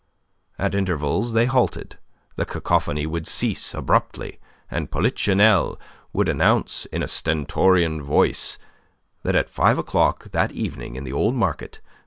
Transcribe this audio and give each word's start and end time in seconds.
At 0.57 0.73
intervals 0.73 1.33
they 1.33 1.45
halted, 1.45 1.99
the 2.35 2.43
cacophony 2.43 3.05
would 3.05 3.27
cease 3.27 3.75
abruptly, 3.75 4.39
and 4.71 4.89
Polichinelle 4.89 5.79
would 6.11 6.27
announce 6.27 6.87
in 6.87 7.03
a 7.03 7.07
stentorian 7.07 8.01
voice 8.01 8.57
that 9.21 9.35
at 9.35 9.47
five 9.47 9.77
o'clock 9.77 10.31
that 10.31 10.51
evening 10.53 10.95
in 10.95 11.03
the 11.03 11.13
old 11.13 11.35
market, 11.35 11.81
M. 11.85 11.91